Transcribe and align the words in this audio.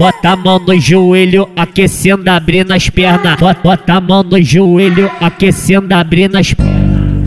Bota 0.00 0.30
a 0.30 0.34
mão 0.34 0.58
no 0.58 0.80
joelho, 0.80 1.46
aquecendo, 1.54 2.30
abrindo 2.30 2.72
as 2.72 2.88
pernas. 2.88 3.38
Bota, 3.38 3.60
bota 3.62 3.92
a 3.92 4.00
mão 4.00 4.22
no 4.22 4.42
joelho, 4.42 5.10
aquecendo, 5.20 5.92
abrindo 5.92 6.38
as 6.38 6.54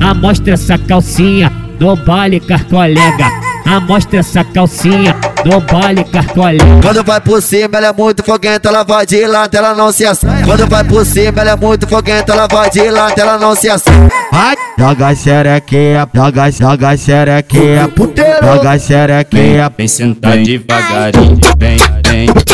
Amostra 0.02 0.55
essa 0.55 0.75
calcinha 0.79 1.51
no 1.79 1.96
baile 1.96 2.39
com 2.39 2.57
colega. 2.71 3.28
Amostra 3.63 4.21
essa 4.21 4.44
calcinha 4.44 5.15
no 5.46 5.62
baile 5.62 6.04
colega. 6.33 6.81
Quando 6.81 7.04
vai 7.04 7.21
por 7.21 7.41
cima, 7.41 7.78
ela 7.78 7.88
é 7.88 7.94
muito 7.94 8.24
foguenta, 8.24 8.70
ela 8.70 8.83
vai 8.83 9.05
de 9.05 9.26
lado, 9.26 9.55
ela 9.55 9.76
não 9.76 9.92
se 9.92 10.05
assusta. 10.05 10.44
Quando 10.44 10.67
vai 10.67 10.83
por 10.83 11.05
cima, 11.05 11.42
ela 11.42 11.51
é 11.51 11.55
muito 11.55 11.87
foguenta, 11.87 12.33
ela 12.33 12.47
vai 12.47 12.69
de 12.69 12.90
lado, 12.90 13.19
ela 13.19 13.37
não 13.37 13.55
se 13.55 13.69
assusta. 13.69 13.92
Vai, 14.31 14.55
joga 14.78 15.15
xerequinha, 15.15 16.09
joga, 16.13 16.52
joga 16.52 16.98
xerequinha, 16.98 17.88
puteiro. 17.90 18.40
Joga 18.44 18.80
xerequinha, 18.80 19.71
Vem 19.77 19.88
sentar 19.88 20.38
devagarinho, 20.38 21.40
vem, 21.58 21.73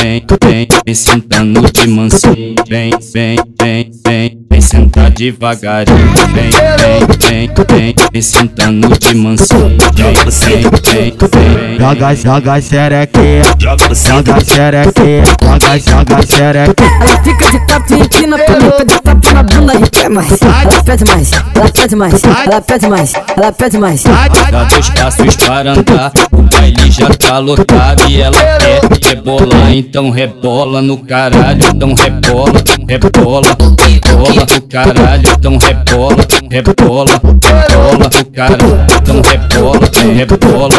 vem, 0.01 0.25
vem, 0.43 0.67
vem, 0.85 0.95
sentando 0.95 1.61
de 1.71 1.87
mansinho, 1.87 2.55
vem, 2.67 2.91
vem, 3.13 3.37
vem, 3.59 3.91
vem 4.05 4.38
sentar 4.69 5.09
devagarinho, 5.09 6.13
vem, 6.31 6.51
vem, 6.51 7.47
vem, 7.47 7.49
vem, 7.67 7.95
vem 8.13 8.21
sentando 8.21 8.87
de 8.99 9.15
mansinho, 9.15 9.77
vem, 9.95 10.13
vem, 10.13 10.61
vem, 10.61 11.17
vem, 11.17 11.79
joga, 11.79 12.15
joga 12.15 12.61
xerequinha, 12.61 13.41
joga 13.57 14.43
xerequinha, 14.45 15.23
joga, 15.41 15.79
joga 15.79 16.27
xerequinha. 16.27 16.89
Ela 17.01 17.23
fica 17.23 17.51
de 17.51 17.59
quatro 17.65 17.95
e 17.95 17.99
empina 17.99 18.37
pra 18.37 18.59
mim, 18.59 18.71
pede 18.77 19.01
tapa 19.01 19.33
na 19.33 19.43
bunda 19.43 19.73
e 19.73 19.89
quer 19.89 20.09
mais. 20.09 20.31
Ela 20.39 20.83
pede 20.83 21.05
mais, 21.05 21.31
ela 21.55 21.71
pede 21.71 21.95
mais, 21.95 22.23
ela 22.23 22.61
pede 22.61 22.87
mais, 22.87 23.13
ela 23.35 23.51
pede 23.51 23.77
mais. 23.79 24.03
Dá 24.03 24.63
dois 24.65 24.89
passos 24.89 25.35
para 25.35 25.71
andar, 25.71 26.11
o 26.31 26.41
baile 26.43 26.91
já 26.91 27.09
tá 27.09 27.39
lotado 27.39 28.07
e 28.07 28.21
ela 28.21 28.37
quer 28.37 29.09
rebolar, 29.09 29.71
então 29.73 30.11
rebola 30.11 30.79
no 30.79 30.97
caralho, 30.97 31.59
então 31.73 31.95
rebola, 31.95 32.61
rebola, 32.87 33.57
rebola 33.87 34.58
caralho, 34.61 35.23
então 35.37 35.57
rebola, 35.57 36.25
rebola, 36.49 37.21
rebola 37.43 38.09
no 38.17 38.25
caralho, 38.31 38.85
então 39.01 39.21
rebola, 39.21 39.89
rebola, 40.15 40.69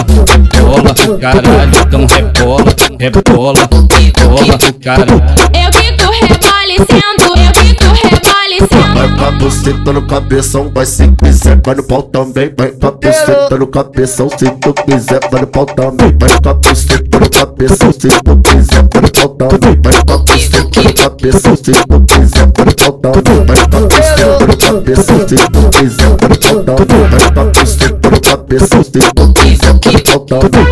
rebola 0.43 0.95
caralho, 1.21 1.73
então 1.87 2.07
rebola, 2.07 2.75
rebola, 2.99 3.69
rebola 3.93 4.59
no 4.59 4.73
caralho. 4.81 5.23
Eu 5.55 5.71
vi 5.79 5.97
tu 5.97 6.11
rebolecendo, 6.11 7.25
eu 7.37 7.63
vi 7.63 7.75
tu 7.75 7.87
rebolecendo. 7.87 8.95
Vai 8.95 9.09
pra 9.17 9.31
buceta 9.33 9.93
no 9.93 10.07
cabeção, 10.07 10.71
vai 10.75 10.87
se 10.87 11.09
quiser, 11.13 11.61
vai 11.65 11.75
no 11.75 11.83
pau 11.83 12.03
também. 12.03 12.53
Vai 12.57 12.69
pra 12.69 12.91
buceta 12.91 13.57
no 13.59 13.67
cabeção, 13.67 14.29
se 14.29 14.51
tu 14.51 14.75
quiser, 14.75 15.21
vai 15.31 15.41
no 15.41 15.47
pau 15.47 15.67
também. 15.67 16.17
Vai 16.19 16.41
pra 16.41 16.55
buceta 16.55 17.19
no 17.19 17.31
cabeção, 17.31 17.93
se 17.93 18.09
tu 18.09 18.37
quiser, 18.43 18.89
vai 18.93 19.03
no 19.03 19.13
pau 19.13 19.29
também. 19.49 19.81
Vai 19.83 20.05
pra 20.05 20.19
buceta 20.19 20.60
no 21.11 21.17
cabeção, 21.17 21.57
se 21.57 21.73
tu 21.73 22.01
quiser, 22.07 22.47
no 22.47 22.53
pau 22.53 23.13
também. 23.13 23.45
Vai 23.47 23.69
pra 23.69 23.81
buceta 23.81 24.47
no 24.47 24.57
cabeção, 24.57 25.19
se 25.29 25.37
tu 25.37 25.71
quiser, 25.71 26.09
no 26.09 26.17
pau 26.19 26.77
também. 26.77 27.09
Vai 27.09 27.33
pra 27.33 27.45
buceta 27.45 28.11
no 28.11 28.21
cabeção, 28.21 28.85
se 28.85 28.91
tu 28.91 29.33
quiser, 29.35 29.73
no 29.73 29.81
pau 29.81 30.41
também. 30.41 30.65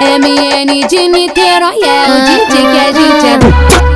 MN 0.00 0.86
de 0.88 1.08
Niterói 1.08 1.80
é 1.82 1.96
o 2.08 2.24
DJ 2.24 2.56
que 2.56 2.78
a 2.78 2.92
gente 2.92 3.26
é. 3.26 3.89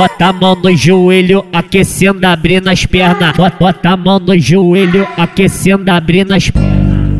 Bota 0.00 0.28
a 0.28 0.32
mão 0.32 0.54
no 0.54 0.74
joelho, 0.74 1.44
aquecendo, 1.52 2.26
abrindo 2.26 2.70
as 2.70 2.86
pernas. 2.86 3.36
Bota, 3.36 3.90
a 3.90 3.96
mão 3.98 4.18
no 4.18 4.38
joelho, 4.38 5.06
aquecendo, 5.14 5.90
abrindo 5.90 6.32
as 6.32 6.50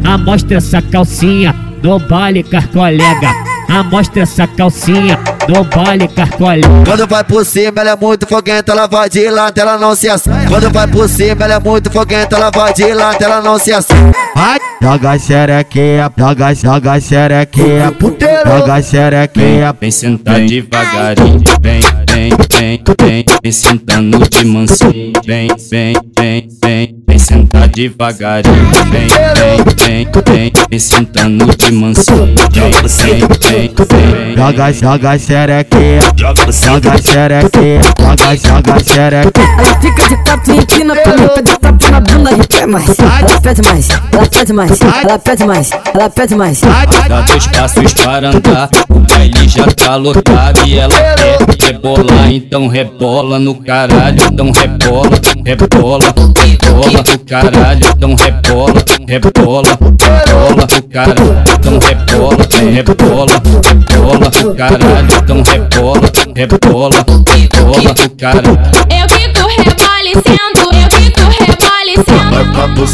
Amostra 0.02 0.56
essa 0.56 0.80
calcinha 0.80 1.54
no 1.82 1.98
baile 1.98 2.42
com 2.42 2.56
as 2.56 2.64
colega. 2.64 3.34
Amostra 3.68 4.22
essa 4.22 4.46
calcinha 4.46 5.18
no 5.46 5.62
baile 5.64 6.08
colega. 6.38 6.68
Quando 6.86 7.06
vai 7.06 7.22
por 7.22 7.44
cima, 7.44 7.82
ela 7.82 7.90
é 7.90 7.96
muito 7.96 8.26
foguenta, 8.26 8.72
ela 8.72 8.86
vai 8.86 9.10
de 9.10 9.28
lado, 9.28 9.58
ela 9.58 9.76
não 9.76 9.94
se 9.94 10.08
assusta. 10.08 10.46
Quando 10.48 10.70
vai 10.70 10.88
por 10.88 11.06
cima, 11.06 11.44
ela 11.44 11.54
é 11.56 11.60
muito 11.60 11.90
foguenta, 11.90 12.34
ela 12.34 12.50
vai 12.50 12.72
de 12.72 12.94
lado, 12.94 13.22
ela 13.22 13.42
não 13.42 13.58
se 13.58 13.74
assusta. 13.74 14.10
Vai, 14.34 14.58
joga 14.82 15.18
xerequinha, 15.18 16.10
joga, 16.16 16.54
joga 16.54 17.00
xerequinha, 17.00 17.92
puteiro. 17.92 18.40
Joga 18.46 18.82
xerequinha, 18.82 19.76
Vem 19.80 19.90
sentar 19.90 20.40
devagarinho, 20.40 21.42
vem, 21.60 21.80
vem, 22.10 22.30
vem, 22.58 22.82
vem, 22.98 23.24
vem 23.42 23.52
sentando 23.52 24.18
de 24.28 24.44
mansinho, 24.44 25.12
vem, 25.24 25.48
vem, 25.70 25.92
vem, 26.18 26.48
vem, 26.62 26.96
vem 27.06 27.18
sentar 27.18 27.68
devagarinho, 27.68 28.70
vem, 28.90 29.06
vem, 29.06 30.04
vem, 30.04 30.08
vem, 30.26 30.52
vem 30.70 30.78
sentando 30.78 31.46
de 31.56 31.72
mansinho, 31.72 32.34
vem, 32.52 32.72
vem, 32.72 33.20
vem, 33.20 33.70
vem, 33.88 34.36
joga, 34.36 34.72
joga 34.72 35.18
xerequinha, 35.18 36.00
joga 36.16 36.98
xerequinha, 36.98 37.80
joga, 37.98 38.36
joga 38.36 38.84
xerequinha. 38.84 39.46
Ela 39.58 39.80
fica 39.80 40.08
de 40.08 40.16
quatro 40.24 40.54
e 40.54 40.58
empina 40.58 40.96
pra 40.96 41.16
mim, 41.16 41.28
pede 41.34 41.58
tapa 41.58 41.90
na 41.90 42.00
e 42.28 42.46
quer 42.46 42.66
mais. 42.66 42.88
Ela 42.98 43.40
pede 43.40 43.62
mais, 43.62 43.88
ela 44.12 44.26
pede 44.28 44.52
mais, 44.52 44.80
ela 44.80 45.18
pede 45.18 45.44
mais, 45.44 45.70
ela 45.94 46.10
pede 46.10 46.34
mais. 46.34 46.60
Dá 47.08 47.20
dois 47.22 47.46
passos 47.46 47.94
para 47.94 48.28
andar, 48.28 48.68
o 48.88 49.00
baile 49.00 49.48
já 49.48 49.66
tá 49.66 49.96
lotado 49.96 50.66
e 50.66 50.78
ela 50.78 50.94
quer 50.94 51.72
rebolar, 51.72 52.30
então 52.30 52.68
rebola 52.68 53.38
no 53.38 53.54
caralho, 53.54 54.18
então 54.30 54.50
rebola, 54.50 55.10
rebola, 55.44 56.04
rebola 56.38 57.02
no 57.10 57.18
caralho, 57.26 57.86
então 57.96 58.14
rebola, 58.16 58.84
rebola, 59.08 59.78
rebola 60.02 60.66
no 60.74 60.82
caralho, 60.88 61.36
então 61.58 61.78
rebola, 61.78 62.48
rebola, 62.72 63.42
rebola 63.66 64.30
no 64.42 64.54
caralho, 64.54 65.08
então 65.22 65.42
rebola, 65.42 66.12
rebola, 66.36 66.96
rebola 67.34 67.94
no 68.02 68.10
caralho. 68.16 68.89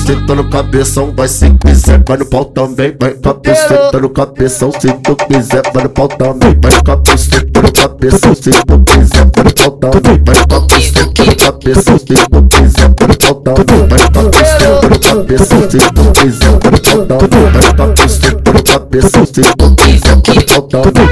Buceta 0.06 0.36
no 0.36 0.48
cabeção, 0.48 1.12
vai 1.16 1.26
se 1.26 1.50
quiser, 1.58 2.00
vai 2.06 2.16
no 2.16 2.26
pau 2.26 2.44
também. 2.44 2.94
Vai 2.96 3.10
pra 3.10 3.34
buceta 3.34 3.98
no 4.00 4.08
cabeção, 4.08 4.70
se 4.70 4.86
tu 5.02 5.16
quiser, 5.16 5.62
vai 5.74 5.82
no 5.82 5.88
pau 5.88 6.06
também. 6.06 6.54
Vai 6.62 6.80
pra 6.84 6.94
buceta 6.94 7.60
no 7.60 7.72
cabeção, 7.72 8.32
se 8.36 8.50
tu 8.52 8.78
quiser, 8.86 9.26
vai 9.34 9.44
no 9.44 9.52
pau 9.52 9.70
também. 9.72 10.22
Vai 10.24 10.46
pra 10.46 10.60
buceta 10.60 11.24
no 11.24 11.34
cabeção, 11.34 11.98
se 11.98 12.04
tu 12.06 12.42
quiser, 12.50 12.94
vai 12.96 13.08
no 13.08 13.18
pau 13.18 13.34
também. 13.34 13.88
Vai 13.88 14.10
pra 14.12 14.22
buceta 14.22 14.88
no 14.88 15.00
cabeção, 15.00 15.70
se 15.70 15.78
tu 15.78 16.12
quiser, 16.12 16.50
vai 16.52 16.70
no 16.70 16.78
pau 16.78 17.02
também. 17.06 17.50
Vai 17.50 17.74
pra 17.74 17.86
buceta 17.86 18.52
no 18.52 18.62
cabeção, 18.62 19.26
se 19.26 19.42
tu 19.42 19.74
quiser, 19.74 20.16
vai 20.24 20.34
no 20.36 20.42
pau 20.46 20.62
também. 20.62 21.06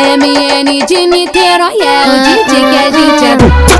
MN 0.00 0.84
de 0.84 1.06
Niterói 1.06 1.78
é 1.80 2.02
o 2.08 2.14
DJ 2.24 2.58
que 2.58 2.76
a 2.76 2.90
gente 2.90 3.24
é. 3.24 3.71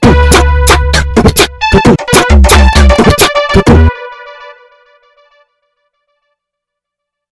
Tum. 0.00 0.41